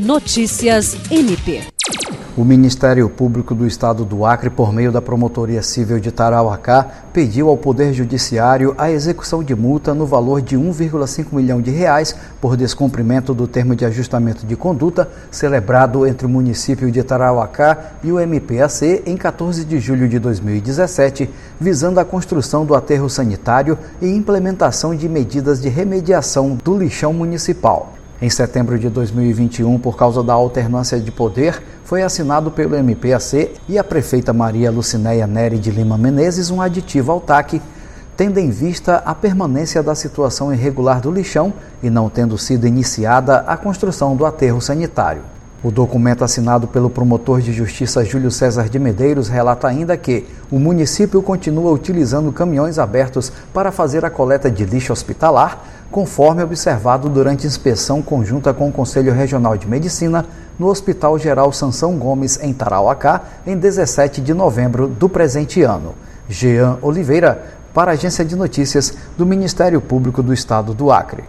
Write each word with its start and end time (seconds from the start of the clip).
Notícias 0.00 0.96
MP. 1.10 1.60
O 2.34 2.42
Ministério 2.42 3.06
Público 3.10 3.54
do 3.54 3.66
Estado 3.66 4.02
do 4.02 4.24
Acre, 4.24 4.48
por 4.48 4.72
meio 4.72 4.90
da 4.90 5.02
Promotoria 5.02 5.60
Civil 5.60 6.00
de 6.00 6.10
Tarauacá, 6.10 6.88
pediu 7.12 7.50
ao 7.50 7.56
Poder 7.58 7.92
Judiciário 7.92 8.74
a 8.78 8.90
execução 8.90 9.44
de 9.44 9.54
multa 9.54 9.92
no 9.92 10.06
valor 10.06 10.40
de 10.40 10.56
1,5 10.56 11.26
milhão 11.34 11.60
de 11.60 11.70
reais 11.70 12.16
por 12.40 12.56
descumprimento 12.56 13.34
do 13.34 13.46
termo 13.46 13.76
de 13.76 13.84
ajustamento 13.84 14.46
de 14.46 14.56
conduta 14.56 15.06
celebrado 15.30 16.06
entre 16.06 16.24
o 16.24 16.30
município 16.30 16.90
de 16.90 17.02
Tarauacá 17.02 17.96
e 18.02 18.10
o 18.10 18.18
MPAC 18.18 19.02
em 19.04 19.18
14 19.18 19.66
de 19.66 19.78
julho 19.78 20.08
de 20.08 20.18
2017, 20.18 21.28
visando 21.60 22.00
a 22.00 22.06
construção 22.06 22.64
do 22.64 22.74
aterro 22.74 23.10
sanitário 23.10 23.76
e 24.00 24.08
implementação 24.08 24.96
de 24.96 25.06
medidas 25.10 25.60
de 25.60 25.68
remediação 25.68 26.56
do 26.64 26.78
lixão 26.78 27.12
municipal. 27.12 27.99
Em 28.22 28.28
setembro 28.28 28.78
de 28.78 28.90
2021, 28.90 29.78
por 29.78 29.96
causa 29.96 30.22
da 30.22 30.34
alternância 30.34 31.00
de 31.00 31.10
poder, 31.10 31.62
foi 31.82 32.02
assinado 32.02 32.50
pelo 32.50 32.76
MPAC 32.76 33.50
e 33.66 33.78
a 33.78 33.82
prefeita 33.82 34.30
Maria 34.30 34.70
Lucinéia 34.70 35.26
Neri 35.26 35.58
de 35.58 35.70
Lima 35.70 35.96
Menezes 35.96 36.50
um 36.50 36.60
aditivo 36.60 37.12
ao 37.12 37.18
TAC, 37.18 37.62
tendo 38.18 38.38
em 38.38 38.50
vista 38.50 38.96
a 39.06 39.14
permanência 39.14 39.82
da 39.82 39.94
situação 39.94 40.52
irregular 40.52 41.00
do 41.00 41.10
lixão 41.10 41.50
e 41.82 41.88
não 41.88 42.10
tendo 42.10 42.36
sido 42.36 42.66
iniciada 42.66 43.38
a 43.38 43.56
construção 43.56 44.14
do 44.14 44.26
aterro 44.26 44.60
sanitário. 44.60 45.22
O 45.62 45.70
documento 45.70 46.24
assinado 46.24 46.66
pelo 46.66 46.88
promotor 46.88 47.40
de 47.40 47.52
justiça 47.52 48.02
Júlio 48.02 48.30
César 48.30 48.68
de 48.68 48.78
Medeiros 48.78 49.28
relata 49.28 49.68
ainda 49.68 49.94
que 49.94 50.26
o 50.50 50.58
município 50.58 51.22
continua 51.22 51.70
utilizando 51.70 52.32
caminhões 52.32 52.78
abertos 52.78 53.30
para 53.52 53.70
fazer 53.70 54.02
a 54.04 54.10
coleta 54.10 54.50
de 54.50 54.64
lixo 54.64 54.90
hospitalar, 54.90 55.62
conforme 55.90 56.42
observado 56.42 57.08
durante 57.08 57.46
inspeção 57.46 58.00
conjunta 58.00 58.54
com 58.54 58.68
o 58.68 58.72
Conselho 58.72 59.12
Regional 59.12 59.56
de 59.56 59.66
Medicina 59.66 60.24
no 60.58 60.68
Hospital 60.68 61.18
Geral 61.18 61.52
Sansão 61.52 61.98
Gomes, 61.98 62.38
em 62.42 62.52
Tarauacá, 62.52 63.22
em 63.46 63.56
17 63.56 64.20
de 64.20 64.32
novembro 64.32 64.86
do 64.86 65.08
presente 65.08 65.62
ano. 65.62 65.94
Jean 66.28 66.78
Oliveira, 66.80 67.44
para 67.74 67.90
a 67.90 67.94
Agência 67.94 68.24
de 68.24 68.36
Notícias 68.36 68.94
do 69.16 69.26
Ministério 69.26 69.80
Público 69.80 70.22
do 70.22 70.32
Estado 70.32 70.72
do 70.74 70.92
Acre. 70.92 71.18